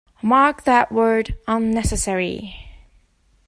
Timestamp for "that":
0.63-0.91